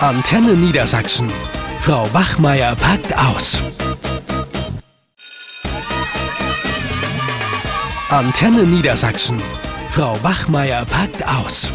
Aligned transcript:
Antenne 0.00 0.52
Niedersachsen. 0.52 1.32
Frau 1.78 2.06
Wachmeier 2.12 2.76
packt 2.76 3.16
aus. 3.16 3.62
Antenne 8.10 8.64
Niedersachsen. 8.64 9.40
Frau 9.88 10.22
Wachmeier 10.22 10.84
packt 10.84 11.26
aus. 11.26 11.70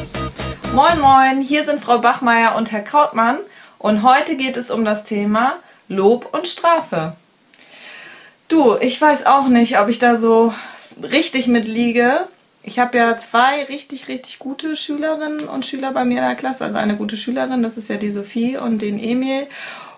Moin 0.71 0.99
Moin, 0.99 1.41
hier 1.41 1.65
sind 1.65 1.79
Frau 1.79 1.97
Bachmeier 1.97 2.55
und 2.55 2.71
Herr 2.71 2.83
Krautmann 2.83 3.37
und 3.79 4.03
heute 4.03 4.35
geht 4.35 4.55
es 4.55 4.69
um 4.69 4.85
das 4.85 5.03
Thema 5.03 5.55
Lob 5.87 6.31
und 6.31 6.47
Strafe. 6.47 7.15
Du, 8.49 8.77
ich 8.79 9.01
weiß 9.01 9.25
auch 9.25 9.47
nicht, 9.47 9.79
ob 9.79 9.89
ich 9.89 9.97
da 9.97 10.15
so 10.15 10.53
richtig 11.01 11.47
mitliege. 11.47 12.27
Ich 12.63 12.77
habe 12.77 12.97
ja 12.97 13.17
zwei 13.17 13.63
richtig, 13.63 14.07
richtig 14.07 14.37
gute 14.37 14.75
Schülerinnen 14.75 15.47
und 15.47 15.65
Schüler 15.65 15.91
bei 15.91 16.05
mir 16.05 16.19
in 16.19 16.27
der 16.27 16.35
Klasse. 16.35 16.65
Also 16.65 16.77
eine 16.77 16.95
gute 16.95 17.17
Schülerin, 17.17 17.63
das 17.63 17.77
ist 17.77 17.89
ja 17.89 17.97
die 17.97 18.11
Sophie 18.11 18.57
und 18.57 18.81
den 18.81 18.99
Emil. 18.99 19.47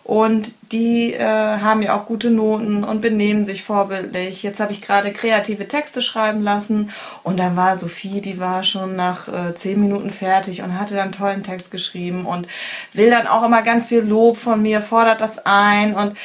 Und 0.06 0.56
die 0.73 1.14
äh, 1.14 1.23
haben 1.23 1.82
ja 1.82 1.96
auch 1.96 2.06
gute 2.06 2.30
Noten 2.30 2.84
und 2.84 3.02
benehmen 3.02 3.46
sich 3.46 3.64
vorbildlich. 3.64 4.44
Jetzt 4.44 4.60
habe 4.60 4.73
ich 4.73 4.82
gerade 4.82 5.14
kreative 5.14 5.68
Texte 5.68 6.02
schreiben 6.02 6.42
lassen 6.42 6.92
und 7.23 7.40
dann 7.40 7.56
war 7.56 7.78
Sophie, 7.78 8.20
die 8.20 8.38
war 8.38 8.64
schon 8.64 8.98
nach 8.98 9.30
äh, 9.30 9.56
zehn 9.56 9.80
Minuten 9.80 10.09
fertig 10.12 10.62
und 10.62 10.78
hatte 10.78 10.95
dann 10.95 11.14
tollen 11.14 11.44
Text 11.44 11.72
geschrieben 11.72 12.26
und 12.26 12.48
will 12.92 13.09
dann 13.09 13.28
auch 13.28 13.44
immer 13.44 13.62
ganz 13.62 13.88
viel 13.88 14.02
Lob 14.02 14.38
von 14.38 14.62
mir, 14.62 14.82
fordert 14.82 15.22
das 15.22 15.45
ein 15.45 15.95
und 15.95 16.18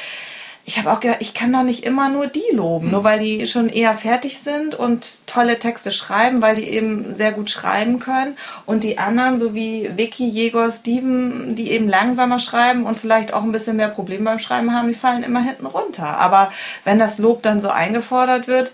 ich 0.69 0.77
habe 0.77 0.91
auch 0.91 0.99
gedacht, 0.99 1.17
ich 1.21 1.33
kann 1.33 1.51
doch 1.51 1.63
nicht 1.63 1.83
immer 1.83 2.09
nur 2.09 2.27
die 2.27 2.43
loben, 2.53 2.85
mhm. 2.85 2.91
nur 2.91 3.03
weil 3.03 3.17
die 3.17 3.47
schon 3.47 3.69
eher 3.69 3.95
fertig 3.95 4.37
sind 4.37 4.75
und 4.75 5.25
tolle 5.25 5.57
Texte 5.57 5.91
schreiben, 5.91 6.43
weil 6.43 6.55
die 6.55 6.69
eben 6.69 7.15
sehr 7.15 7.31
gut 7.31 7.49
schreiben 7.49 7.97
können. 7.97 8.37
Und 8.67 8.83
die 8.83 8.99
anderen, 8.99 9.39
so 9.39 9.55
wie 9.55 9.89
Vicky, 9.97 10.27
Jäger, 10.27 10.71
Steven, 10.71 11.55
die 11.55 11.71
eben 11.71 11.89
langsamer 11.89 12.37
schreiben 12.37 12.83
und 12.83 12.99
vielleicht 12.99 13.33
auch 13.33 13.41
ein 13.41 13.51
bisschen 13.51 13.77
mehr 13.77 13.87
Probleme 13.87 14.25
beim 14.25 14.37
Schreiben 14.37 14.71
haben, 14.71 14.89
die 14.89 14.93
fallen 14.93 15.23
immer 15.23 15.41
hinten 15.41 15.65
runter. 15.65 16.19
Aber 16.19 16.51
wenn 16.83 16.99
das 16.99 17.17
Lob 17.17 17.41
dann 17.41 17.59
so 17.59 17.69
eingefordert 17.69 18.47
wird, 18.47 18.71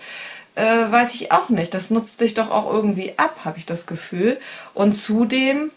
äh, 0.56 0.92
weiß 0.92 1.16
ich 1.16 1.32
auch 1.32 1.48
nicht. 1.48 1.74
Das 1.74 1.92
nutzt 1.92 2.20
sich 2.20 2.34
doch 2.34 2.52
auch 2.52 2.74
irgendwie 2.74 3.14
ab, 3.16 3.46
habe 3.46 3.58
ich 3.58 3.66
das 3.66 3.86
Gefühl. 3.86 4.38
Und 4.74 4.92
zudem 4.92 5.72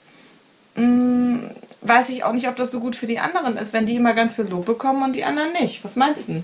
mh, 0.75 0.85
mm, 0.85 1.51
weiß 1.83 2.09
ich 2.11 2.25
auch 2.25 2.33
nicht, 2.33 2.48
ob 2.48 2.57
das 2.57 2.71
so 2.71 2.81
gut 2.81 2.97
für 2.97 3.07
die 3.07 3.19
anderen 3.19 3.57
ist, 3.57 3.73
wenn 3.73 3.87
die 3.87 3.97
immer 3.97 4.15
ganz 4.15 4.34
viel 4.34 4.47
Lob 4.47 4.67
bekommen 4.67 5.03
und 5.03 5.15
die 5.15 5.25
anderen 5.25 5.53
nicht. 5.61 5.85
Was 5.85 5.97
meinst 5.97 6.29
du? 6.29 6.43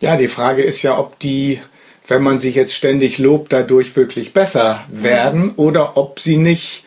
Ja, 0.00 0.16
die 0.16 0.28
Frage 0.28 0.62
ist 0.62 0.82
ja, 0.82 0.98
ob 0.98 1.18
die, 1.18 1.60
wenn 2.06 2.22
man 2.22 2.38
sich 2.38 2.54
jetzt 2.54 2.74
ständig 2.74 3.18
lobt, 3.18 3.52
dadurch 3.52 3.96
wirklich 3.96 4.32
besser 4.32 4.84
werden 4.88 5.44
mhm. 5.44 5.52
oder 5.56 5.96
ob 5.96 6.20
sie 6.20 6.36
nicht, 6.36 6.84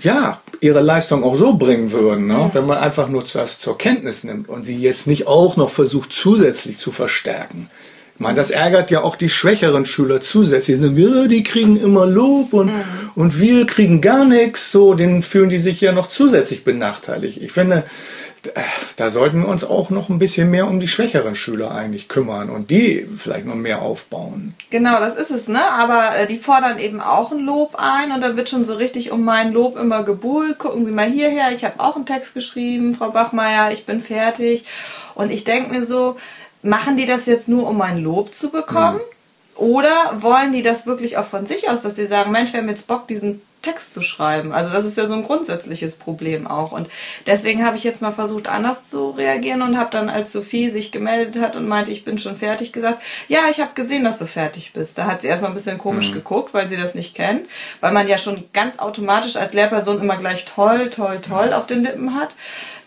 ja, 0.00 0.40
ihre 0.60 0.80
Leistung 0.80 1.24
auch 1.24 1.34
so 1.34 1.54
bringen 1.54 1.90
würden, 1.90 2.26
ne? 2.26 2.38
Mhm. 2.38 2.54
wenn 2.54 2.66
man 2.66 2.78
einfach 2.78 3.08
nur 3.08 3.24
zuerst 3.24 3.62
zur 3.62 3.78
Kenntnis 3.78 4.22
nimmt 4.22 4.48
und 4.48 4.64
sie 4.64 4.78
jetzt 4.78 5.06
nicht 5.06 5.26
auch 5.26 5.56
noch 5.56 5.70
versucht 5.70 6.12
zusätzlich 6.12 6.78
zu 6.78 6.92
verstärken. 6.92 7.68
Meine, 8.18 8.34
das 8.34 8.50
ärgert 8.50 8.90
ja 8.90 9.02
auch 9.02 9.16
die 9.16 9.30
schwächeren 9.30 9.84
Schüler 9.84 10.20
zusätzlich. 10.20 10.80
Ja, 10.80 11.26
die 11.26 11.42
kriegen 11.42 11.80
immer 11.80 12.06
Lob 12.06 12.52
und, 12.52 12.68
mhm. 12.68 12.82
und 13.14 13.40
wir 13.40 13.66
kriegen 13.66 14.00
gar 14.00 14.24
nichts. 14.24 14.70
So, 14.70 14.94
den 14.94 15.22
fühlen 15.22 15.48
die 15.48 15.58
sich 15.58 15.80
ja 15.80 15.92
noch 15.92 16.06
zusätzlich 16.06 16.62
benachteiligt. 16.62 17.42
Ich 17.42 17.52
finde, 17.52 17.84
da 18.96 19.10
sollten 19.10 19.42
wir 19.42 19.48
uns 19.48 19.64
auch 19.64 19.90
noch 19.90 20.08
ein 20.08 20.18
bisschen 20.18 20.50
mehr 20.50 20.66
um 20.66 20.80
die 20.80 20.88
schwächeren 20.88 21.34
Schüler 21.34 21.70
eigentlich 21.70 22.08
kümmern 22.08 22.50
und 22.50 22.70
die 22.70 23.06
vielleicht 23.16 23.46
noch 23.46 23.54
mehr 23.54 23.82
aufbauen. 23.82 24.54
Genau, 24.70 24.98
das 24.98 25.16
ist 25.16 25.30
es, 25.30 25.48
ne? 25.48 25.62
Aber 25.72 26.16
äh, 26.16 26.26
die 26.26 26.38
fordern 26.38 26.78
eben 26.78 27.00
auch 27.00 27.30
ein 27.30 27.38
Lob 27.38 27.76
ein 27.76 28.10
und 28.10 28.20
da 28.20 28.36
wird 28.36 28.48
schon 28.48 28.64
so 28.64 28.74
richtig 28.74 29.12
um 29.12 29.24
mein 29.24 29.52
Lob 29.52 29.76
immer 29.76 30.02
gebuhlt. 30.02 30.58
Gucken 30.58 30.84
Sie 30.84 30.92
mal 30.92 31.08
hierher, 31.08 31.52
ich 31.52 31.64
habe 31.64 31.78
auch 31.78 31.94
einen 31.94 32.06
Text 32.06 32.34
geschrieben, 32.34 32.94
Frau 32.94 33.10
Bachmeier, 33.10 33.70
ich 33.72 33.86
bin 33.86 34.00
fertig. 34.00 34.64
Und 35.14 35.30
ich 35.30 35.44
denke 35.44 35.70
mir 35.70 35.86
so, 35.86 36.16
machen 36.62 36.96
die 36.96 37.06
das 37.06 37.26
jetzt 37.26 37.48
nur, 37.48 37.68
um 37.68 37.80
ein 37.80 37.98
Lob 37.98 38.34
zu 38.34 38.50
bekommen? 38.50 38.98
Mhm. 38.98 39.56
Oder 39.56 40.22
wollen 40.22 40.52
die 40.52 40.62
das 40.62 40.86
wirklich 40.86 41.18
auch 41.18 41.26
von 41.26 41.46
sich 41.46 41.68
aus, 41.68 41.82
dass 41.82 41.96
sie 41.96 42.06
sagen, 42.06 42.32
Mensch, 42.32 42.52
wir 42.52 42.60
haben 42.60 42.68
jetzt 42.68 42.86
Bock, 42.86 43.06
diesen 43.06 43.42
Text 43.62 43.94
zu 43.94 44.02
schreiben. 44.02 44.52
Also 44.52 44.70
das 44.70 44.84
ist 44.84 44.96
ja 44.96 45.06
so 45.06 45.14
ein 45.14 45.22
grundsätzliches 45.22 45.94
Problem 45.96 46.46
auch. 46.46 46.72
Und 46.72 46.90
deswegen 47.26 47.64
habe 47.64 47.76
ich 47.76 47.84
jetzt 47.84 48.02
mal 48.02 48.12
versucht, 48.12 48.48
anders 48.48 48.90
zu 48.90 49.10
reagieren 49.10 49.62
und 49.62 49.78
habe 49.78 49.90
dann, 49.90 50.08
als 50.08 50.32
Sophie 50.32 50.68
sich 50.68 50.92
gemeldet 50.92 51.40
hat 51.40 51.56
und 51.56 51.68
meinte, 51.68 51.90
ich 51.90 52.04
bin 52.04 52.18
schon 52.18 52.36
fertig, 52.36 52.72
gesagt, 52.72 53.02
ja, 53.28 53.42
ich 53.50 53.60
habe 53.60 53.70
gesehen, 53.74 54.04
dass 54.04 54.18
du 54.18 54.26
fertig 54.26 54.72
bist. 54.72 54.98
Da 54.98 55.06
hat 55.06 55.22
sie 55.22 55.28
erstmal 55.28 55.52
ein 55.52 55.54
bisschen 55.54 55.78
komisch 55.78 56.10
mhm. 56.10 56.14
geguckt, 56.14 56.52
weil 56.52 56.68
sie 56.68 56.76
das 56.76 56.94
nicht 56.94 57.14
kennt, 57.14 57.48
weil 57.80 57.92
man 57.92 58.08
ja 58.08 58.18
schon 58.18 58.44
ganz 58.52 58.78
automatisch 58.78 59.36
als 59.36 59.52
Lehrperson 59.52 60.00
immer 60.00 60.16
gleich 60.16 60.44
toll, 60.44 60.90
toll, 60.90 61.20
toll 61.20 61.52
auf 61.52 61.66
den 61.66 61.84
Lippen 61.84 62.14
hat. 62.14 62.34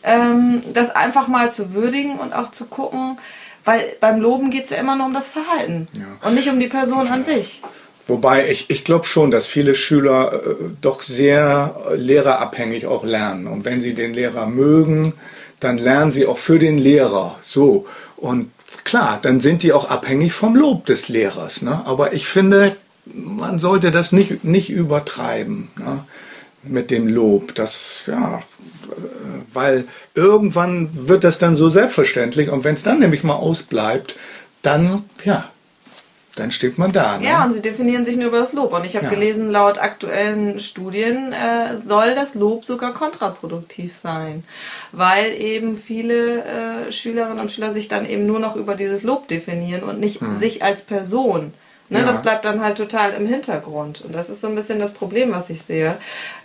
Ähm, 0.03 0.61
das 0.73 0.91
einfach 0.91 1.27
mal 1.27 1.51
zu 1.51 1.73
würdigen 1.73 2.19
und 2.19 2.33
auch 2.33 2.51
zu 2.51 2.65
gucken, 2.65 3.17
weil 3.65 3.95
beim 3.99 4.21
Loben 4.21 4.51
geht 4.51 4.65
es 4.65 4.69
ja 4.69 4.77
immer 4.77 4.95
nur 4.95 5.07
um 5.07 5.13
das 5.13 5.29
Verhalten 5.29 5.87
ja. 5.97 6.27
und 6.27 6.35
nicht 6.35 6.49
um 6.49 6.59
die 6.59 6.67
Person 6.67 7.07
an 7.07 7.23
sich. 7.23 7.61
Wobei 8.07 8.47
ich, 8.49 8.69
ich 8.69 8.83
glaube 8.83 9.05
schon, 9.05 9.31
dass 9.31 9.47
viele 9.47 9.73
Schüler 9.73 10.33
äh, 10.33 10.55
doch 10.79 11.01
sehr 11.01 11.75
lehrerabhängig 11.95 12.85
auch 12.85 13.03
lernen. 13.03 13.47
Und 13.47 13.65
wenn 13.65 13.81
sie 13.81 13.95
den 13.95 14.13
Lehrer 14.13 14.45
mögen, 14.45 15.13
dann 15.59 15.79
lernen 15.79 16.11
sie 16.11 16.27
auch 16.27 16.37
für 16.37 16.59
den 16.59 16.77
Lehrer. 16.77 17.39
So. 17.41 17.85
Und 18.15 18.51
klar, 18.83 19.19
dann 19.21 19.39
sind 19.39 19.63
die 19.63 19.73
auch 19.73 19.89
abhängig 19.89 20.33
vom 20.33 20.55
Lob 20.55 20.85
des 20.85 21.09
Lehrers. 21.09 21.63
Ne? 21.63 21.81
Aber 21.85 22.13
ich 22.13 22.27
finde, 22.27 22.75
man 23.05 23.57
sollte 23.57 23.89
das 23.89 24.11
nicht, 24.11 24.43
nicht 24.43 24.69
übertreiben 24.69 25.69
ne? 25.77 26.05
mit 26.61 26.91
dem 26.91 27.07
Lob. 27.07 27.55
Das, 27.55 28.03
ja, 28.05 28.43
weil 29.53 29.85
irgendwann 30.13 30.89
wird 31.07 31.23
das 31.23 31.39
dann 31.39 31.55
so 31.55 31.69
selbstverständlich 31.69 32.49
und 32.49 32.63
wenn 32.63 32.75
es 32.75 32.83
dann 32.83 32.99
nämlich 32.99 33.23
mal 33.23 33.35
ausbleibt, 33.35 34.15
dann, 34.61 35.03
ja, 35.23 35.49
dann 36.35 36.51
steht 36.51 36.77
man 36.77 36.91
da. 36.91 37.17
Ne? 37.17 37.25
Ja, 37.25 37.43
und 37.45 37.53
sie 37.53 37.61
definieren 37.61 38.03
sich 38.03 38.17
nur 38.17 38.27
über 38.27 38.39
das 38.39 38.51
Lob. 38.53 38.73
Und 38.73 38.85
ich 38.85 38.95
habe 38.95 39.05
ja. 39.05 39.11
gelesen, 39.11 39.49
laut 39.49 39.77
aktuellen 39.77 40.59
Studien 40.59 41.31
äh, 41.31 41.77
soll 41.77 42.13
das 42.13 42.35
Lob 42.35 42.65
sogar 42.65 42.93
kontraproduktiv 42.93 43.95
sein, 43.95 44.43
weil 44.91 45.31
eben 45.33 45.77
viele 45.77 46.43
äh, 46.43 46.91
Schülerinnen 46.91 47.39
und 47.39 47.51
Schüler 47.51 47.71
sich 47.71 47.87
dann 47.87 48.05
eben 48.05 48.27
nur 48.27 48.39
noch 48.39 48.57
über 48.57 48.75
dieses 48.75 49.03
Lob 49.03 49.29
definieren 49.29 49.83
und 49.83 49.99
nicht 49.99 50.19
hm. 50.21 50.35
sich 50.35 50.61
als 50.61 50.81
Person. 50.81 51.53
Ne, 51.87 51.99
ja. 51.99 52.05
Das 52.05 52.23
bleibt 52.23 52.45
dann 52.45 52.61
halt 52.61 52.77
total 52.77 53.13
im 53.13 53.27
Hintergrund. 53.27 54.01
Und 54.01 54.15
das 54.15 54.29
ist 54.29 54.41
so 54.41 54.47
ein 54.47 54.55
bisschen 54.55 54.79
das 54.79 54.91
Problem, 54.91 55.31
was 55.31 55.51
ich 55.51 55.61
sehe. 55.61 55.97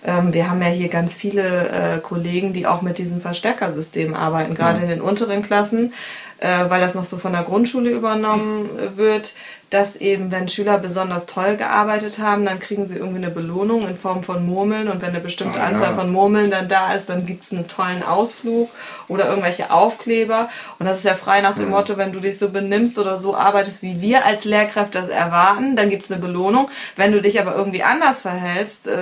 Ähm, 0.04 0.34
wir 0.34 0.50
haben 0.50 0.60
ja 0.60 0.68
hier 0.68 0.88
ganz 0.88 1.14
viele 1.14 1.68
äh, 1.68 1.98
Kollegen, 1.98 2.52
die 2.52 2.66
auch 2.66 2.82
mit 2.82 2.98
diesem 2.98 3.22
Verstärkersystem 3.22 4.14
arbeiten, 4.14 4.54
gerade 4.54 4.78
ja. 4.78 4.82
in 4.84 4.90
den 4.90 5.00
unteren 5.00 5.42
Klassen 5.42 5.94
äh, 6.40 6.68
weil 6.68 6.80
das 6.80 6.94
noch 6.94 7.04
so 7.04 7.18
von 7.18 7.32
der 7.32 7.42
Grundschule 7.42 7.90
übernommen 7.90 8.68
wird, 8.96 9.34
dass 9.68 9.94
eben, 9.96 10.32
wenn 10.32 10.48
Schüler 10.48 10.78
besonders 10.78 11.26
toll 11.26 11.56
gearbeitet 11.56 12.18
haben, 12.18 12.44
dann 12.44 12.58
kriegen 12.58 12.86
sie 12.86 12.96
irgendwie 12.96 13.18
eine 13.18 13.30
Belohnung 13.30 13.86
in 13.86 13.96
Form 13.96 14.24
von 14.24 14.44
Murmeln 14.44 14.88
und 14.88 15.00
wenn 15.00 15.10
eine 15.10 15.20
bestimmte 15.20 15.60
ah, 15.60 15.66
Anzahl 15.66 15.90
ja. 15.90 15.92
von 15.92 16.10
Murmeln 16.10 16.50
dann 16.50 16.66
da 16.66 16.92
ist, 16.92 17.08
dann 17.08 17.24
gibt's 17.24 17.52
einen 17.52 17.68
tollen 17.68 18.02
Ausflug 18.02 18.68
oder 19.08 19.28
irgendwelche 19.28 19.70
Aufkleber 19.70 20.48
und 20.80 20.86
das 20.86 20.98
ist 20.98 21.04
ja 21.04 21.14
frei 21.14 21.40
nach 21.40 21.54
dem 21.54 21.66
mhm. 21.66 21.72
Motto, 21.72 21.96
wenn 21.96 22.12
du 22.12 22.20
dich 22.20 22.38
so 22.38 22.48
benimmst 22.48 22.98
oder 22.98 23.16
so 23.16 23.36
arbeitest, 23.36 23.82
wie 23.82 24.00
wir 24.00 24.24
als 24.24 24.44
Lehrkräfte 24.44 25.02
das 25.02 25.10
erwarten, 25.10 25.76
dann 25.76 25.88
gibt's 25.88 26.10
eine 26.10 26.20
Belohnung. 26.20 26.68
Wenn 26.96 27.12
du 27.12 27.20
dich 27.20 27.40
aber 27.40 27.54
irgendwie 27.54 27.84
anders 27.84 28.22
verhältst, 28.22 28.88
äh, 28.88 28.96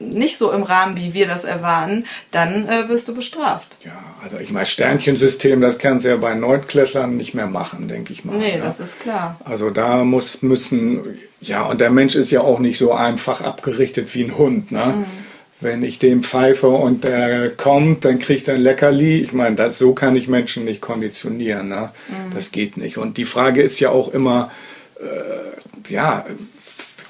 nicht 0.00 0.38
so 0.38 0.52
im 0.52 0.62
Rahmen, 0.62 0.96
wie 0.96 1.14
wir 1.14 1.26
das 1.26 1.44
erwarten, 1.44 2.04
dann 2.30 2.68
äh, 2.68 2.88
wirst 2.88 3.08
du 3.08 3.14
bestraft. 3.14 3.76
Ja, 3.84 3.98
also 4.22 4.38
ich 4.38 4.52
meine, 4.52 4.66
Sternchensystem, 4.66 5.60
das 5.60 5.78
kannst 5.78 6.04
du 6.04 6.10
ja 6.10 6.16
bei 6.16 6.34
Neunklässlern 6.34 7.16
nicht 7.16 7.34
mehr 7.34 7.46
machen, 7.46 7.88
denke 7.88 8.12
ich 8.12 8.24
mal. 8.24 8.36
Nee, 8.36 8.58
ja. 8.58 8.64
das 8.64 8.80
ist 8.80 9.00
klar. 9.00 9.40
Also 9.44 9.70
da 9.70 10.04
muss, 10.04 10.42
müssen, 10.42 11.18
ja, 11.40 11.62
und 11.62 11.80
der 11.80 11.90
Mensch 11.90 12.14
ist 12.14 12.30
ja 12.30 12.40
auch 12.40 12.58
nicht 12.58 12.78
so 12.78 12.92
einfach 12.92 13.40
abgerichtet 13.40 14.14
wie 14.14 14.24
ein 14.24 14.38
Hund, 14.38 14.72
ne? 14.72 14.94
Mhm. 14.98 15.04
Wenn 15.60 15.82
ich 15.82 15.98
dem 15.98 16.22
pfeife 16.22 16.68
und 16.68 17.02
der 17.02 17.50
kommt, 17.50 18.04
dann 18.04 18.20
kriegt 18.20 18.46
er 18.46 18.54
ein 18.54 18.60
Leckerli. 18.60 19.18
Ich 19.20 19.32
meine, 19.32 19.56
das, 19.56 19.76
so 19.76 19.92
kann 19.92 20.14
ich 20.14 20.28
Menschen 20.28 20.64
nicht 20.64 20.80
konditionieren. 20.80 21.68
Ne? 21.68 21.90
Mhm. 22.06 22.32
Das 22.32 22.52
geht 22.52 22.76
nicht. 22.76 22.96
Und 22.96 23.16
die 23.16 23.24
Frage 23.24 23.60
ist 23.60 23.80
ja 23.80 23.90
auch 23.90 24.06
immer, 24.06 24.52
äh, 25.00 25.92
ja, 25.92 26.24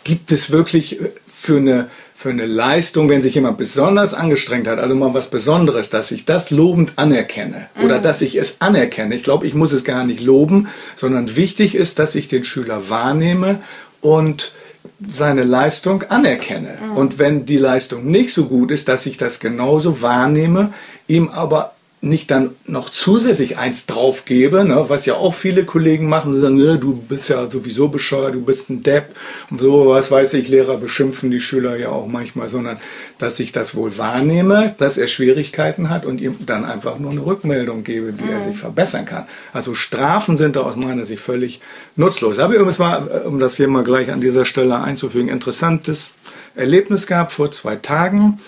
gibt 0.02 0.32
es 0.32 0.50
wirklich 0.50 0.98
für 1.26 1.58
eine 1.58 1.90
für 2.18 2.30
eine 2.30 2.46
Leistung, 2.46 3.08
wenn 3.08 3.22
sich 3.22 3.36
jemand 3.36 3.58
besonders 3.58 4.12
angestrengt 4.12 4.66
hat, 4.66 4.80
also 4.80 4.92
mal 4.96 5.14
was 5.14 5.30
Besonderes, 5.30 5.88
dass 5.88 6.10
ich 6.10 6.24
das 6.24 6.50
lobend 6.50 6.94
anerkenne 6.96 7.68
mhm. 7.76 7.84
oder 7.84 8.00
dass 8.00 8.22
ich 8.22 8.34
es 8.34 8.60
anerkenne. 8.60 9.14
Ich 9.14 9.22
glaube, 9.22 9.46
ich 9.46 9.54
muss 9.54 9.70
es 9.70 9.84
gar 9.84 10.02
nicht 10.02 10.20
loben, 10.20 10.66
sondern 10.96 11.36
wichtig 11.36 11.76
ist, 11.76 12.00
dass 12.00 12.16
ich 12.16 12.26
den 12.26 12.42
Schüler 12.42 12.90
wahrnehme 12.90 13.60
und 14.00 14.52
seine 15.00 15.44
Leistung 15.44 16.02
anerkenne. 16.08 16.78
Mhm. 16.82 16.96
Und 16.96 17.20
wenn 17.20 17.44
die 17.44 17.56
Leistung 17.56 18.10
nicht 18.10 18.34
so 18.34 18.46
gut 18.46 18.72
ist, 18.72 18.88
dass 18.88 19.06
ich 19.06 19.16
das 19.16 19.38
genauso 19.38 20.02
wahrnehme, 20.02 20.72
ihm 21.06 21.28
aber 21.28 21.74
nicht 22.00 22.30
dann 22.30 22.50
noch 22.66 22.90
zusätzlich 22.90 23.58
eins 23.58 23.86
draufgebe, 23.86 24.64
ne, 24.64 24.84
was 24.88 25.04
ja 25.04 25.14
auch 25.14 25.34
viele 25.34 25.64
Kollegen 25.64 26.08
machen, 26.08 26.32
die 26.32 26.40
sagen, 26.40 26.56
du 26.56 26.94
bist 26.94 27.28
ja 27.28 27.50
sowieso 27.50 27.88
bescheuert, 27.88 28.34
du 28.34 28.40
bist 28.44 28.70
ein 28.70 28.82
Depp 28.84 29.16
und 29.50 29.60
so, 29.60 29.88
was 29.88 30.10
weiß 30.10 30.34
ich, 30.34 30.48
Lehrer 30.48 30.76
beschimpfen 30.76 31.30
die 31.30 31.40
Schüler 31.40 31.76
ja 31.76 31.88
auch 31.88 32.06
manchmal, 32.06 32.48
sondern 32.48 32.78
dass 33.18 33.40
ich 33.40 33.50
das 33.50 33.74
wohl 33.74 33.98
wahrnehme, 33.98 34.74
dass 34.78 34.96
er 34.96 35.08
Schwierigkeiten 35.08 35.90
hat 35.90 36.06
und 36.06 36.20
ihm 36.20 36.36
dann 36.46 36.64
einfach 36.64 37.00
nur 37.00 37.10
eine 37.10 37.26
Rückmeldung 37.26 37.82
gebe, 37.82 38.18
wie 38.20 38.24
mhm. 38.24 38.30
er 38.30 38.42
sich 38.42 38.56
verbessern 38.56 39.04
kann. 39.04 39.26
Also 39.52 39.74
Strafen 39.74 40.36
sind 40.36 40.54
da 40.54 40.60
aus 40.60 40.76
meiner 40.76 41.04
Sicht 41.04 41.22
völlig 41.22 41.60
nutzlos. 41.96 42.38
Habe 42.38 42.54
ich 42.54 42.60
übrigens 42.60 42.78
mal, 42.78 43.24
um 43.26 43.40
das 43.40 43.56
hier 43.56 43.66
mal 43.66 43.82
gleich 43.82 44.12
an 44.12 44.20
dieser 44.20 44.44
Stelle 44.44 44.78
einzufügen, 44.80 45.28
interessantes 45.28 46.14
Erlebnis 46.54 47.08
gehabt 47.08 47.32
vor 47.32 47.50
zwei 47.50 47.74
Tagen 47.74 48.38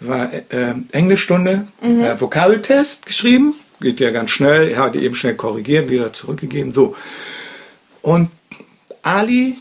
war 0.00 0.32
äh, 0.32 0.74
Englischstunde, 0.92 1.68
mhm. 1.82 2.00
äh, 2.00 2.20
Vokabeltest 2.20 3.06
geschrieben. 3.06 3.54
Geht 3.80 4.00
ja 4.00 4.10
ganz 4.10 4.30
schnell. 4.30 4.68
Er 4.68 4.82
hatte 4.82 4.98
eben 4.98 5.14
schnell 5.14 5.34
korrigiert, 5.34 5.88
wieder 5.90 6.12
zurückgegeben. 6.12 6.72
So. 6.72 6.96
Und 8.02 8.30
Ali 9.02 9.58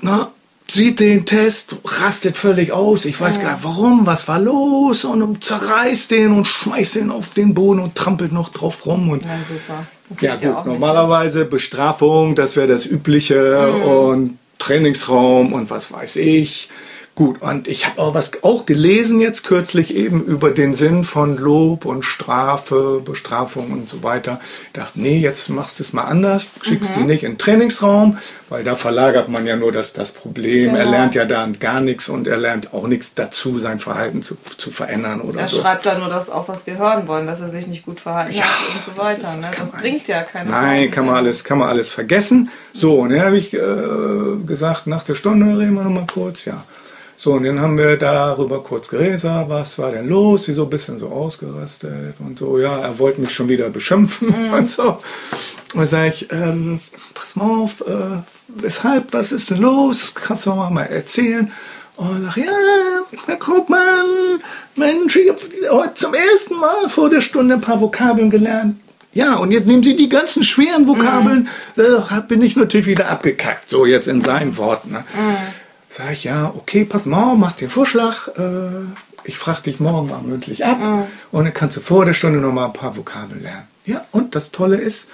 na, 0.00 0.32
sieht 0.70 1.00
den 1.00 1.24
Test, 1.24 1.76
rastet 1.84 2.36
völlig 2.36 2.72
aus. 2.72 3.04
Ich 3.04 3.20
weiß 3.20 3.38
mhm. 3.38 3.42
gar 3.42 3.52
nicht 3.54 3.64
warum, 3.64 4.06
was 4.06 4.28
war 4.28 4.38
los 4.38 5.04
und 5.04 5.42
zerreißt 5.42 6.10
den 6.10 6.32
und 6.32 6.46
schmeißt 6.46 6.96
den 6.96 7.10
auf 7.10 7.32
den 7.34 7.54
Boden 7.54 7.80
und 7.80 7.94
trampelt 7.94 8.32
noch 8.32 8.50
drauf 8.50 8.84
rum. 8.86 9.10
Und, 9.10 9.22
ja, 9.22 9.38
super. 9.48 9.86
Ja, 10.20 10.36
gut, 10.36 10.66
normalerweise 10.66 11.46
Bestrafung, 11.46 12.34
das 12.34 12.56
wäre 12.56 12.66
das 12.66 12.84
Übliche 12.84 13.72
mhm. 13.72 13.82
und 13.82 14.38
Trainingsraum 14.58 15.52
und 15.52 15.70
was 15.70 15.90
weiß 15.92 16.16
ich. 16.16 16.68
Gut, 17.16 17.40
und 17.42 17.68
ich 17.68 17.86
habe 17.86 18.00
auch 18.02 18.14
was 18.14 18.42
auch 18.42 18.66
gelesen 18.66 19.20
jetzt 19.20 19.44
kürzlich 19.44 19.94
eben 19.94 20.24
über 20.24 20.50
den 20.50 20.74
Sinn 20.74 21.04
von 21.04 21.36
Lob 21.36 21.84
und 21.84 22.04
Strafe, 22.04 23.00
Bestrafung 23.04 23.70
und 23.70 23.88
so 23.88 24.02
weiter. 24.02 24.40
Ich 24.66 24.72
dachte, 24.72 25.00
nee, 25.00 25.18
jetzt 25.18 25.48
machst 25.48 25.78
du 25.78 25.84
es 25.84 25.92
mal 25.92 26.02
anders, 26.02 26.50
schickst 26.62 26.96
mhm. 26.96 27.00
die 27.00 27.04
nicht 27.04 27.22
in 27.22 27.32
den 27.32 27.38
Trainingsraum, 27.38 28.18
weil 28.48 28.64
da 28.64 28.74
verlagert 28.74 29.28
man 29.28 29.46
ja 29.46 29.54
nur 29.54 29.70
das, 29.70 29.92
das 29.92 30.10
Problem. 30.10 30.72
Genau. 30.72 30.78
Er 30.78 30.86
lernt 30.86 31.14
ja 31.14 31.24
da 31.24 31.46
gar 31.46 31.80
nichts 31.80 32.08
und 32.08 32.26
er 32.26 32.36
lernt 32.36 32.74
auch 32.74 32.88
nichts 32.88 33.14
dazu, 33.14 33.60
sein 33.60 33.78
Verhalten 33.78 34.22
zu, 34.22 34.36
zu 34.56 34.72
verändern 34.72 35.20
oder 35.20 35.38
er 35.38 35.46
so. 35.46 35.58
Er 35.58 35.62
schreibt 35.62 35.86
da 35.86 35.96
nur 35.96 36.08
das 36.08 36.28
auf, 36.28 36.48
was 36.48 36.66
wir 36.66 36.78
hören 36.78 37.06
wollen, 37.06 37.28
dass 37.28 37.40
er 37.40 37.48
sich 37.48 37.68
nicht 37.68 37.84
gut 37.84 38.00
verhalten 38.00 38.34
ja, 38.34 38.42
hat 38.42 38.74
und 38.74 38.92
so 38.92 39.00
weiter. 39.00 39.20
Das, 39.20 39.36
ne? 39.38 39.50
das 39.56 39.70
bringt 39.70 40.08
ja 40.08 40.24
keine 40.24 40.50
Nein, 40.50 40.90
kann 40.90 41.06
man, 41.06 41.14
alles, 41.14 41.44
kann 41.44 41.58
man 41.58 41.68
alles 41.68 41.92
vergessen. 41.92 42.50
So, 42.72 42.98
und 42.98 43.10
dann 43.10 43.20
habe 43.20 43.38
ich 43.38 43.54
äh, 43.54 43.58
gesagt, 44.44 44.88
nach 44.88 45.04
der 45.04 45.14
Stunde 45.14 45.46
reden 45.56 45.74
wir 45.74 45.84
nochmal 45.84 46.06
kurz, 46.12 46.44
ja. 46.44 46.64
So, 47.16 47.32
und 47.34 47.44
dann 47.44 47.60
haben 47.60 47.78
wir 47.78 47.96
darüber 47.96 48.62
kurz 48.62 48.88
geredet, 48.88 49.22
was 49.24 49.78
war 49.78 49.92
denn 49.92 50.08
los, 50.08 50.48
wieso 50.48 50.66
bist 50.66 50.88
du 50.88 50.92
denn 50.92 50.98
so 50.98 51.08
ausgerastet 51.08 52.16
und 52.18 52.38
so, 52.38 52.58
ja, 52.58 52.78
er 52.78 52.98
wollte 52.98 53.20
mich 53.20 53.32
schon 53.32 53.48
wieder 53.48 53.70
beschimpfen 53.70 54.28
mhm. 54.28 54.52
und 54.52 54.68
so. 54.68 54.82
Und 54.88 55.00
dann 55.74 55.86
sage 55.86 56.08
ich, 56.08 56.32
ähm, 56.32 56.80
pass 57.14 57.36
mal 57.36 57.48
auf, 57.48 57.80
äh, 57.82 58.18
weshalb, 58.48 59.12
was 59.12 59.32
ist 59.32 59.50
denn 59.50 59.58
los, 59.58 60.12
kannst 60.14 60.46
du 60.46 60.50
mal, 60.50 60.70
mal 60.70 60.84
erzählen? 60.84 61.52
Und 61.96 62.18
ich 62.18 62.34
sage, 62.34 62.46
ja, 62.46 63.18
Herr 63.26 63.36
Krogmann, 63.36 64.42
Mensch, 64.74 65.14
ich 65.16 65.28
habe 65.28 65.40
heute 65.70 65.94
zum 65.94 66.14
ersten 66.14 66.56
Mal 66.56 66.88
vor 66.88 67.08
der 67.08 67.20
Stunde 67.20 67.54
ein 67.54 67.60
paar 67.60 67.80
Vokabeln 67.80 68.30
gelernt. 68.30 68.80
Ja, 69.12 69.36
und 69.36 69.52
jetzt 69.52 69.68
nehmen 69.68 69.84
Sie 69.84 69.94
die 69.94 70.08
ganzen 70.08 70.42
schweren 70.42 70.88
Vokabeln, 70.88 71.48
mhm. 71.76 71.82
da 72.08 72.20
bin 72.26 72.42
ich 72.42 72.56
natürlich 72.56 72.86
wieder 72.86 73.08
abgekackt, 73.08 73.70
so 73.70 73.86
jetzt 73.86 74.08
in 74.08 74.20
seinen 74.20 74.56
Worten. 74.56 74.90
Ne? 74.90 75.04
Mhm. 75.14 75.36
Sag 75.96 76.10
ich, 76.10 76.24
ja, 76.24 76.52
okay, 76.56 76.84
pass 76.84 77.06
mal, 77.06 77.36
mach 77.36 77.52
den 77.52 77.68
Vorschlag. 77.68 78.26
Äh, 78.36 78.82
ich 79.22 79.38
frage 79.38 79.62
dich 79.62 79.78
morgen 79.78 80.08
mal 80.08 80.22
mündlich 80.22 80.64
ab 80.64 80.80
mhm. 80.80 81.04
und 81.30 81.44
dann 81.44 81.52
kannst 81.52 81.76
du 81.76 81.80
vor 81.80 82.04
der 82.04 82.14
Stunde 82.14 82.40
noch 82.40 82.52
mal 82.52 82.64
ein 82.64 82.72
paar 82.72 82.96
Vokabeln 82.96 83.44
lernen. 83.44 83.68
Ja, 83.86 84.04
und 84.10 84.34
das 84.34 84.50
Tolle 84.50 84.74
ist, 84.74 85.08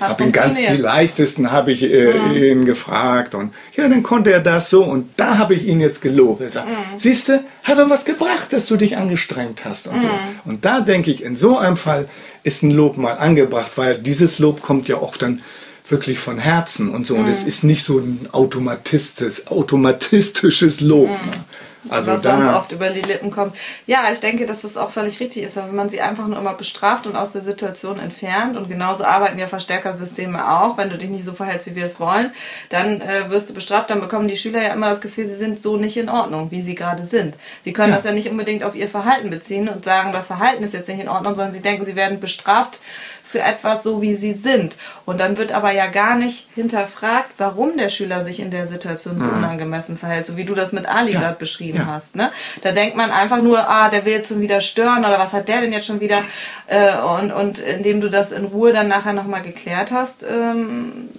habe 0.00 0.24
ihn 0.24 0.32
ganz 0.32 0.56
die 0.56 0.78
leichtesten 0.78 1.52
habe 1.52 1.72
ich 1.72 1.82
äh, 1.82 2.18
mhm. 2.18 2.34
ihn 2.36 2.64
gefragt 2.64 3.34
und 3.34 3.52
ja, 3.76 3.86
dann 3.86 4.02
konnte 4.02 4.32
er 4.32 4.40
das 4.40 4.70
so 4.70 4.82
und 4.82 5.10
da 5.18 5.36
habe 5.36 5.54
ich 5.54 5.66
ihn 5.66 5.78
jetzt 5.78 6.00
gelobt. 6.00 6.40
Er 6.40 6.48
sagt, 6.48 6.68
mhm. 6.68 6.96
siehst 6.96 7.28
du, 7.28 7.44
hat 7.62 7.76
doch 7.76 7.90
was 7.90 8.06
gebracht, 8.06 8.54
dass 8.54 8.64
du 8.64 8.76
dich 8.76 8.96
angestrengt 8.96 9.66
hast 9.66 9.88
und 9.88 9.96
mhm. 9.96 10.00
so. 10.00 10.08
Und 10.46 10.64
da 10.64 10.80
denke 10.80 11.10
ich, 11.10 11.22
in 11.22 11.36
so 11.36 11.58
einem 11.58 11.76
Fall 11.76 12.08
ist 12.44 12.62
ein 12.62 12.70
Lob 12.70 12.96
mal 12.96 13.18
angebracht, 13.18 13.72
weil 13.76 13.98
dieses 13.98 14.38
Lob 14.38 14.62
kommt 14.62 14.88
ja 14.88 14.96
oft 14.96 15.20
dann 15.20 15.42
wirklich 15.88 16.18
von 16.18 16.38
Herzen 16.38 16.90
und 16.90 17.06
so. 17.06 17.16
Mhm. 17.16 17.24
Und 17.24 17.30
es 17.30 17.44
ist 17.44 17.64
nicht 17.64 17.84
so 17.84 17.98
ein 17.98 18.28
automatistisches, 18.32 19.46
automatistisches 19.46 20.80
Lob. 20.80 21.08
Mhm. 21.08 21.44
Also 21.90 22.12
was 22.12 22.22
da, 22.22 22.36
sonst 22.36 22.54
oft 22.54 22.72
über 22.72 22.90
die 22.90 23.00
Lippen 23.00 23.30
kommt. 23.30 23.54
Ja, 23.86 24.04
ich 24.12 24.18
denke, 24.18 24.46
dass 24.46 24.62
das 24.62 24.76
auch 24.76 24.90
völlig 24.90 25.20
richtig 25.20 25.44
ist, 25.44 25.56
wenn 25.56 25.74
man 25.74 25.88
sie 25.88 26.00
einfach 26.00 26.26
nur 26.26 26.38
immer 26.38 26.54
bestraft 26.54 27.06
und 27.06 27.16
aus 27.16 27.32
der 27.32 27.42
Situation 27.42 27.98
entfernt. 27.98 28.56
Und 28.56 28.68
genauso 28.68 29.04
arbeiten 29.04 29.38
ja 29.38 29.46
Verstärkersysteme 29.46 30.60
auch. 30.60 30.76
Wenn 30.76 30.90
du 30.90 30.98
dich 30.98 31.10
nicht 31.10 31.24
so 31.24 31.32
verhältst, 31.32 31.66
wie 31.66 31.76
wir 31.76 31.86
es 31.86 32.00
wollen, 32.00 32.32
dann 32.68 33.00
äh, 33.00 33.30
wirst 33.30 33.50
du 33.50 33.54
bestraft. 33.54 33.90
Dann 33.90 34.00
bekommen 34.00 34.28
die 34.28 34.36
Schüler 34.36 34.62
ja 34.62 34.72
immer 34.72 34.90
das 34.90 35.00
Gefühl, 35.00 35.26
sie 35.26 35.36
sind 35.36 35.60
so 35.60 35.76
nicht 35.76 35.96
in 35.96 36.08
Ordnung, 36.08 36.50
wie 36.50 36.62
sie 36.62 36.74
gerade 36.74 37.04
sind. 37.04 37.34
Sie 37.64 37.72
können 37.72 37.90
ja. 37.90 37.96
das 37.96 38.04
ja 38.04 38.12
nicht 38.12 38.28
unbedingt 38.28 38.64
auf 38.64 38.74
ihr 38.74 38.88
Verhalten 38.88 39.30
beziehen 39.30 39.68
und 39.68 39.84
sagen, 39.84 40.12
das 40.12 40.26
Verhalten 40.26 40.64
ist 40.64 40.74
jetzt 40.74 40.88
nicht 40.88 41.00
in 41.00 41.08
Ordnung, 41.08 41.34
sondern 41.34 41.52
sie 41.52 41.62
denken, 41.62 41.84
sie 41.84 41.96
werden 41.96 42.20
bestraft 42.20 42.80
für 43.28 43.40
etwas 43.40 43.82
so, 43.82 44.00
wie 44.00 44.16
sie 44.16 44.32
sind. 44.32 44.74
Und 45.04 45.20
dann 45.20 45.36
wird 45.36 45.52
aber 45.52 45.70
ja 45.70 45.86
gar 45.86 46.16
nicht 46.16 46.48
hinterfragt, 46.54 47.32
warum 47.36 47.76
der 47.76 47.90
Schüler 47.90 48.24
sich 48.24 48.40
in 48.40 48.50
der 48.50 48.66
Situation 48.66 49.20
so 49.20 49.26
mhm. 49.26 49.36
unangemessen 49.36 49.98
verhält, 49.98 50.26
so 50.26 50.38
wie 50.38 50.46
du 50.46 50.54
das 50.54 50.72
mit 50.72 50.86
Ali 50.86 51.12
ja. 51.12 51.20
gerade 51.20 51.36
beschrieben 51.38 51.80
ja. 51.80 51.86
hast. 51.86 52.16
Ne? 52.16 52.30
Da 52.62 52.72
denkt 52.72 52.96
man 52.96 53.10
einfach 53.10 53.42
nur, 53.42 53.68
ah, 53.68 53.90
der 53.90 54.06
will 54.06 54.14
jetzt 54.14 54.28
schon 54.28 54.40
wieder 54.40 54.62
stören 54.62 55.00
oder 55.00 55.18
was 55.18 55.34
hat 55.34 55.48
der 55.48 55.60
denn 55.60 55.72
jetzt 55.72 55.86
schon 55.86 56.00
wieder? 56.00 56.22
Äh, 56.68 56.96
und, 56.98 57.30
und 57.30 57.58
indem 57.58 58.00
du 58.00 58.08
das 58.08 58.32
in 58.32 58.46
Ruhe 58.46 58.72
dann 58.72 58.88
nachher 58.88 59.12
nochmal 59.12 59.42
geklärt 59.42 59.92
hast, 59.92 60.24
ähm, 60.24 61.10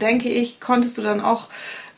denke 0.00 0.28
ich, 0.28 0.60
konntest 0.60 0.96
du 0.96 1.02
dann 1.02 1.20
auch 1.20 1.48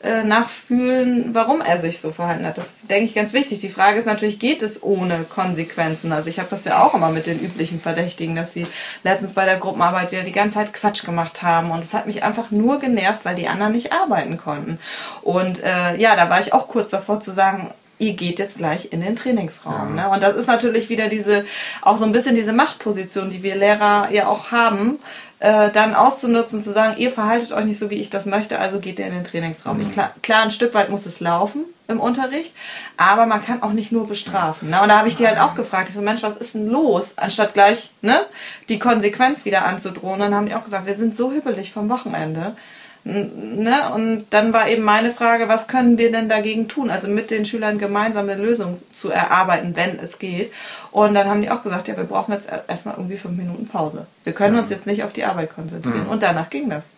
äh, 0.03 0.23
nachfühlen, 0.23 1.33
warum 1.33 1.61
er 1.61 1.79
sich 1.79 1.99
so 1.99 2.11
verhalten 2.11 2.45
hat. 2.45 2.57
Das 2.57 2.67
ist, 2.67 2.89
denke 2.89 3.05
ich, 3.05 3.13
ganz 3.13 3.33
wichtig. 3.33 3.61
Die 3.61 3.69
Frage 3.69 3.99
ist 3.99 4.05
natürlich, 4.05 4.39
geht 4.39 4.61
es 4.63 4.81
ohne 4.81 5.23
Konsequenzen? 5.23 6.11
Also 6.11 6.29
ich 6.29 6.39
habe 6.39 6.49
das 6.49 6.65
ja 6.65 6.83
auch 6.83 6.93
immer 6.93 7.09
mit 7.09 7.27
den 7.27 7.39
üblichen 7.39 7.79
Verdächtigen, 7.79 8.35
dass 8.35 8.53
sie 8.53 8.65
letztens 9.03 9.33
bei 9.33 9.45
der 9.45 9.57
Gruppenarbeit 9.57 10.11
wieder 10.11 10.23
die 10.23 10.31
ganze 10.31 10.55
Zeit 10.55 10.73
Quatsch 10.73 11.05
gemacht 11.05 11.43
haben 11.43 11.71
und 11.71 11.83
es 11.83 11.93
hat 11.93 12.07
mich 12.07 12.23
einfach 12.23 12.51
nur 12.51 12.79
genervt, 12.79 13.25
weil 13.25 13.35
die 13.35 13.47
anderen 13.47 13.73
nicht 13.73 13.93
arbeiten 13.93 14.37
konnten. 14.37 14.79
Und 15.21 15.63
äh, 15.63 15.97
ja, 15.97 16.15
da 16.15 16.29
war 16.29 16.39
ich 16.39 16.53
auch 16.53 16.67
kurz 16.67 16.91
davor 16.91 17.19
zu 17.19 17.31
sagen, 17.31 17.71
ihr 18.01 18.13
geht 18.13 18.39
jetzt 18.39 18.57
gleich 18.57 18.91
in 18.91 19.01
den 19.01 19.15
Trainingsraum. 19.15 19.95
Ja. 19.95 20.07
Ne? 20.07 20.13
Und 20.13 20.23
das 20.23 20.35
ist 20.35 20.47
natürlich 20.47 20.89
wieder 20.89 21.07
diese, 21.07 21.45
auch 21.81 21.97
so 21.97 22.05
ein 22.05 22.11
bisschen 22.11 22.35
diese 22.35 22.51
Machtposition, 22.51 23.29
die 23.29 23.43
wir 23.43 23.55
Lehrer 23.55 24.09
ja 24.11 24.27
auch 24.27 24.51
haben, 24.51 24.99
äh, 25.41 25.71
dann 25.71 25.95
auszunutzen, 25.95 26.61
zu 26.61 26.71
sagen, 26.71 26.97
ihr 26.97 27.11
verhaltet 27.11 27.51
euch 27.51 27.65
nicht 27.65 27.79
so, 27.79 27.89
wie 27.89 27.95
ich 27.95 28.11
das 28.11 28.27
möchte, 28.27 28.59
also 28.59 28.79
geht 28.79 28.99
ihr 28.99 29.07
in 29.07 29.13
den 29.13 29.23
Trainingsraum. 29.23 29.77
Mhm. 29.77 29.81
Ich, 29.81 29.91
klar, 29.91 30.11
klar, 30.21 30.43
ein 30.43 30.51
Stück 30.51 30.75
weit 30.75 30.89
muss 30.89 31.07
es 31.07 31.19
laufen 31.19 31.65
im 31.87 31.99
Unterricht, 31.99 32.53
aber 32.95 33.25
man 33.25 33.43
kann 33.43 33.63
auch 33.63 33.73
nicht 33.73 33.91
nur 33.91 34.07
bestrafen. 34.07 34.69
Ne? 34.69 34.79
Und 34.81 34.89
da 34.89 34.99
habe 34.99 35.07
ich 35.07 35.15
die 35.15 35.27
halt 35.27 35.39
auch 35.39 35.55
gefragt, 35.55 35.89
ich 35.89 35.95
so, 35.95 36.01
Mensch, 36.01 36.21
was 36.21 36.37
ist 36.37 36.53
denn 36.53 36.67
los? 36.67 37.17
Anstatt 37.17 37.55
gleich 37.55 37.89
ne, 38.01 38.21
die 38.69 38.77
Konsequenz 38.77 39.43
wieder 39.43 39.65
anzudrohen, 39.65 40.19
dann 40.19 40.35
haben 40.35 40.45
die 40.45 40.53
auch 40.53 40.63
gesagt, 40.63 40.85
wir 40.85 40.95
sind 40.95 41.15
so 41.15 41.31
hübbelig 41.31 41.73
vom 41.73 41.89
Wochenende. 41.89 42.55
Ne? 43.03 43.89
Und 43.93 44.25
dann 44.29 44.53
war 44.53 44.69
eben 44.69 44.83
meine 44.83 45.11
Frage, 45.11 45.47
was 45.47 45.67
können 45.67 45.97
wir 45.97 46.11
denn 46.11 46.29
dagegen 46.29 46.67
tun? 46.67 46.91
Also 46.91 47.07
mit 47.07 47.31
den 47.31 47.45
Schülern 47.45 47.79
gemeinsam 47.79 48.29
eine 48.29 48.41
Lösung 48.41 48.79
zu 48.91 49.09
erarbeiten, 49.09 49.75
wenn 49.75 49.97
es 49.97 50.19
geht. 50.19 50.51
Und 50.91 51.15
dann 51.15 51.27
haben 51.27 51.41
die 51.41 51.49
auch 51.49 51.63
gesagt, 51.63 51.87
ja, 51.87 51.97
wir 51.97 52.03
brauchen 52.03 52.33
jetzt 52.33 52.47
erstmal 52.67 52.95
irgendwie 52.95 53.17
fünf 53.17 53.37
Minuten 53.37 53.67
Pause. 53.67 54.05
Wir 54.23 54.33
können 54.33 54.57
uns 54.57 54.69
jetzt 54.69 54.85
nicht 54.85 55.03
auf 55.03 55.13
die 55.13 55.25
Arbeit 55.25 55.53
konzentrieren. 55.53 56.03
Mhm. 56.03 56.09
Und 56.09 56.21
danach 56.21 56.49
ging 56.49 56.69
das. 56.69 56.95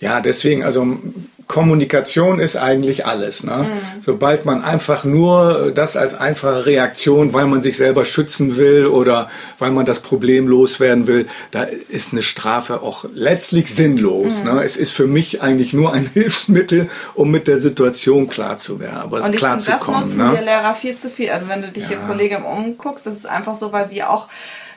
Ja, 0.00 0.20
deswegen, 0.20 0.62
also 0.62 0.98
Kommunikation 1.46 2.40
ist 2.40 2.56
eigentlich 2.56 3.06
alles. 3.06 3.44
Ne? 3.44 3.68
Mhm. 3.70 4.02
Sobald 4.02 4.44
man 4.44 4.62
einfach 4.62 5.04
nur 5.04 5.70
das 5.72 5.96
als 5.96 6.12
einfache 6.14 6.66
Reaktion, 6.66 7.32
weil 7.32 7.46
man 7.46 7.62
sich 7.62 7.76
selber 7.76 8.04
schützen 8.04 8.56
will 8.56 8.86
oder 8.86 9.30
weil 9.58 9.70
man 9.70 9.86
das 9.86 10.00
Problem 10.00 10.48
loswerden 10.48 11.06
will, 11.06 11.26
da 11.52 11.62
ist 11.62 12.12
eine 12.12 12.22
Strafe 12.22 12.82
auch 12.82 13.04
letztlich 13.14 13.72
sinnlos. 13.72 14.42
Mhm. 14.42 14.54
Ne? 14.54 14.64
Es 14.64 14.76
ist 14.76 14.90
für 14.90 15.06
mich 15.06 15.40
eigentlich 15.40 15.72
nur 15.72 15.92
ein 15.92 16.10
Hilfsmittel, 16.14 16.90
um 17.14 17.30
mit 17.30 17.46
der 17.46 17.58
Situation 17.58 18.28
klar 18.28 18.58
zu 18.58 18.80
werden, 18.80 18.98
aber 18.98 19.18
es 19.20 19.32
klar 19.32 19.58
zu 19.58 19.70
kommen. 19.72 20.02
Das 20.02 20.16
nutzen 20.16 20.26
ne? 20.26 20.32
wir 20.32 20.42
Lehrer 20.42 20.74
viel 20.74 20.96
zu 20.96 21.08
viel. 21.08 21.30
Also 21.30 21.48
wenn 21.48 21.62
du 21.62 21.68
dich 21.68 21.84
ja. 21.84 21.90
hier 21.90 21.98
Kollegen 21.98 22.44
umguckst, 22.44 23.06
das 23.06 23.14
ist 23.14 23.26
einfach 23.26 23.54
so, 23.54 23.72
weil 23.72 23.90
wir 23.90 24.10
auch 24.10 24.26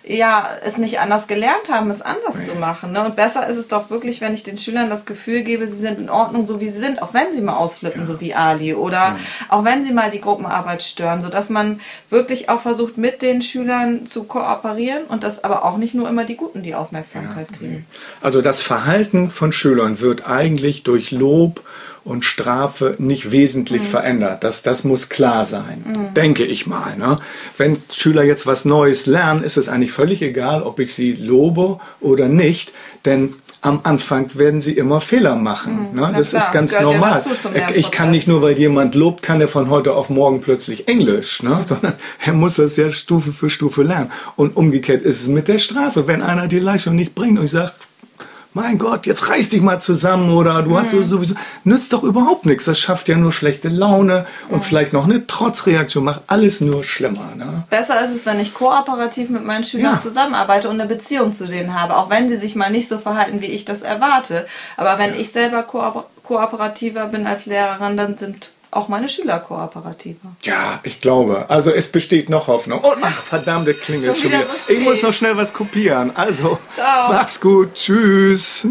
ja, 0.03 0.50
es 0.63 0.77
nicht 0.77 1.00
anders 1.00 1.27
gelernt 1.27 1.70
haben, 1.70 1.89
es 1.89 2.01
anders 2.01 2.46
zu 2.46 2.56
machen. 2.56 2.91
Ne? 2.91 3.03
Und 3.03 3.15
besser 3.15 3.48
ist 3.48 3.58
es 3.58 3.68
doch 3.68 3.89
wirklich, 3.89 4.22
wenn 4.22 4.34
ich 4.34 4.44
den 4.44 4.58
Schülern 4.58 4.89
das 4.89 5.06
Gefühl 5.06 5.44
gebe, 5.44 5.68
sie 5.68 5.77
sind 5.77 6.00
in 6.00 6.10
Ordnung, 6.10 6.48
so 6.48 6.62
wie 6.62 6.70
sie 6.70 6.79
sind, 6.79 7.01
auch 7.01 7.13
wenn 7.13 7.34
sie 7.34 7.41
mal 7.41 7.56
ausflippen, 7.56 8.01
ja. 8.01 8.08
so 8.08 8.22
wie 8.22 8.34
Ali, 8.34 8.74
oder 8.74 8.98
ja. 8.98 9.18
auch 9.50 9.63
wenn 9.63 9.84
sie 9.84 9.91
mal 9.91 10.10
die 10.10 10.22
Gruppenarbeit 10.22 10.84
stören, 10.84 11.22
sodass 11.22 11.50
man 11.50 11.79
wirklich 12.10 12.50
auch 12.50 12.62
versucht, 12.62 12.98
mit 12.98 13.22
den 13.22 13.41
Schülern 13.41 14.06
zu 14.06 14.24
kooperieren 14.24 15.03
und 15.06 15.24
dass 15.24 15.44
aber 15.44 15.65
auch 15.65 15.77
nicht 15.77 15.94
nur 15.94 16.10
immer 16.10 16.25
die 16.25 16.38
Guten 16.38 16.63
die 16.63 16.75
Aufmerksamkeit 16.75 17.48
ja. 17.51 17.58
kriegen. 17.58 17.86
Also 18.22 18.41
das 18.41 18.62
Verhalten 18.62 19.32
von 19.32 19.51
Schülern 19.51 20.00
wird 20.01 20.27
eigentlich 20.27 20.84
durch 20.84 21.12
Lob 21.12 21.62
und 22.03 22.25
Strafe 22.25 22.96
nicht 22.98 23.32
wesentlich 23.32 23.84
mhm. 23.84 23.88
verändert. 23.88 24.44
Das, 24.44 24.63
das 24.63 24.84
muss 24.84 25.10
klar 25.10 25.46
sein, 25.46 25.84
mhm. 25.86 26.13
denke 26.13 26.44
ich 26.44 26.68
mal. 26.68 26.98
Ne? 26.98 27.18
Wenn 27.58 27.77
Schüler 27.91 28.24
jetzt 28.24 28.46
was 28.46 28.65
Neues 28.65 29.06
lernen, 29.06 29.44
ist 29.44 29.58
es 29.58 29.70
eigentlich 29.70 29.91
völlig 29.91 30.22
egal, 30.22 30.63
ob 30.63 30.79
ich 30.79 30.94
sie 30.94 31.13
lobe 31.13 31.79
oder 32.01 32.27
nicht, 32.27 32.74
denn 33.06 33.36
am 33.62 33.82
Anfang 33.84 34.29
werden 34.36 34.62
sie 34.62 34.72
immer 34.72 35.01
Fehler 35.01 35.36
machen. 35.36 35.89
ne? 35.94 36.13
Das 36.15 36.29
klar, 36.29 36.44
ist 36.44 36.51
ganz 36.53 36.72
das 36.72 36.82
ja 36.82 36.88
normal. 36.88 37.22
zum 37.22 37.51
ich 37.74 37.91
kann 37.91 38.12
nicht 38.12 38.27
nur, 38.27 38.41
weil 38.41 38.58
jemand 38.58 38.96
lobt, 38.96 39.22
kann 39.22 39.41
er 39.41 39.50
von 39.50 39.70
heute 39.70 39.94
auf 39.94 40.10
morgen 40.10 40.41
plötzlich 40.41 40.88
Englisch, 40.88 41.44
ne? 41.44 41.60
sondern 41.65 41.94
er 42.25 42.34
muss 42.34 42.56
das 42.56 42.77
ja 42.77 42.89
Stufe 42.91 43.34
für 43.34 43.50
Stufe 43.50 43.84
lernen. 43.84 44.12
Und 44.38 44.56
umgekehrt 44.56 45.01
ist 45.01 45.22
es 45.22 45.27
mit 45.27 45.50
der 45.50 45.58
Strafe. 45.58 46.08
Wenn 46.08 46.22
einer 46.22 46.48
die 46.48 46.60
Leistung 46.60 46.96
nicht 46.96 47.15
bringt 47.15 47.38
und 47.38 47.46
ich 47.46 47.51
sage, 47.51 47.72
mein 48.53 48.77
Gott, 48.79 49.06
jetzt 49.06 49.29
reiß 49.29 49.50
dich 49.50 49.62
mal 49.62 49.79
zusammen 49.79 50.32
oder 50.36 50.63
du 50.63 50.77
hast 50.77 50.89
sowieso, 50.89 51.36
nützt 51.63 51.94
doch 51.94 52.03
überhaupt 52.03 52.46
nichts. 52.46 52.65
Das 52.65 52.79
schafft 52.79 53.08
ja 53.08 53.15
nur 53.15 53.32
schlechte 53.32 53.70
Laune 53.70 54.25
und 54.50 54.63
vielleicht 54.65 54.91
noch 54.91 55.03
eine 55.06 55.27
Trotzreaktion, 55.27 56.03
macht 56.03 56.22
alles 56.27 56.60
nur 56.60 56.84
schlimmer. 56.84 57.36
Ne? 57.36 57.63
Besser 57.70 58.03
ist 58.03 58.15
es, 58.15 58.25
wenn 58.25 58.39
ich 58.39 58.53
kooperativ 58.53 59.29
mit 59.29 59.46
meinen 59.46 59.63
Schülern 59.63 59.94
Ja. 59.94 60.00
zusammenarbeite 60.00 60.68
und 60.70 60.79
eine 60.82 60.89
Beziehung 60.89 61.32
zu 61.32 61.46
denen 61.48 61.79
habe, 61.79 61.96
auch 61.96 62.10
wenn 62.10 62.27
die 62.27 62.38
sich 62.38 62.56
mal 62.56 62.72
nicht 62.72 62.88
so 62.88 62.98
verhalten, 62.98 63.41
wie 63.41 63.46
ich 63.48 63.65
das 63.65 63.82
erwarte. 63.82 64.48
Aber 64.77 64.98
wenn 64.98 65.13
ich 65.20 65.32
selber 65.32 65.63
kooper 65.63 66.06
kooperativer 66.24 67.08
bin 67.08 67.25
als 67.25 67.46
Lehrerin, 67.48 67.98
dann 67.98 68.18
sind 68.18 68.50
auch 68.72 68.88
meine 68.88 69.10
Schüler 69.10 69.40
kooperativer. 69.40 70.36
Ja, 70.44 70.80
ich 70.84 71.02
glaube. 71.02 71.46
Also 71.50 71.72
es 71.72 71.92
besteht 71.92 72.30
noch 72.30 72.48
Hoffnung. 72.48 72.80
Und 72.80 72.98
ach, 73.02 73.12
verdammte 73.24 73.74
Klingel 73.74 74.08
Schon 74.08 74.16
schon 74.16 74.32
wieder 74.32 74.40
wieder. 74.42 74.50
so 74.68 74.74
Ich 74.74 74.80
muss 74.80 75.02
noch 75.02 75.14
schnell 75.14 75.36
was 75.38 75.54
kopieren. 75.54 76.16
Also, 76.16 76.60
Ciao. 76.74 77.12
mach's 77.12 77.40
gut. 77.42 77.74
Tschüss. 77.74 78.68